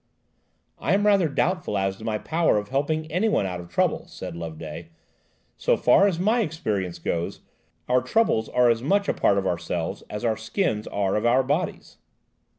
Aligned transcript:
"I 0.79 0.95
am 0.95 1.05
rather 1.05 1.29
doubtful 1.29 1.77
as 1.77 1.97
to 1.97 2.03
my 2.03 2.17
power 2.17 2.57
of 2.57 2.69
helping 2.69 3.05
anyone 3.11 3.45
out 3.45 3.59
of 3.61 3.69
trouble," 3.69 4.07
said 4.07 4.35
Loveday; 4.35 4.89
"so 5.57 5.77
far 5.77 6.07
as 6.07 6.17
my 6.17 6.39
experience 6.41 6.97
goes, 6.97 7.41
our 7.87 8.01
troubles 8.01 8.49
are 8.49 8.67
as 8.71 8.81
much 8.81 9.07
a 9.07 9.13
part 9.13 9.37
of 9.37 9.45
ourselves 9.45 10.01
as 10.09 10.25
our 10.25 10.37
skins 10.37 10.87
are 10.87 11.15
of 11.15 11.27
our 11.27 11.43
bodies." 11.43 11.97